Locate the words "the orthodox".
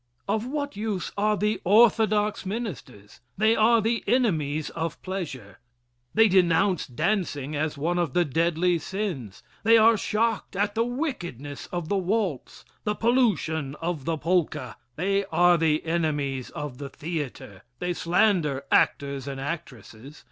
1.37-2.43